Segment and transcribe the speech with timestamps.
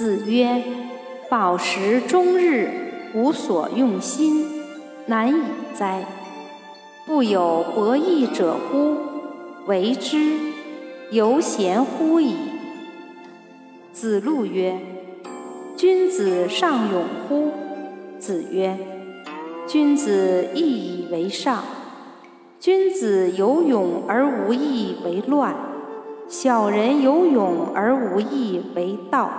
[0.00, 0.62] 子曰
[1.28, 2.70] ：“饱食终日，
[3.12, 4.46] 无所用心，
[5.04, 5.42] 难以
[5.74, 6.06] 哉！
[7.04, 8.96] 不有博弈者乎？
[9.66, 10.38] 为之，
[11.10, 12.34] 犹贤乎矣。”
[13.92, 14.78] 子路曰
[15.76, 17.50] ：“君子尚勇乎？”
[18.18, 18.78] 子曰
[19.68, 21.62] ：“君子义以为上。
[22.58, 25.54] 君子有勇而无义为乱，
[26.26, 29.30] 小人有勇而无义为道。”